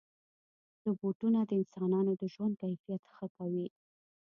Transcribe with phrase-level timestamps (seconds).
[0.85, 3.67] روبوټونه د انسانانو د ژوند کیفیت ښه کوي.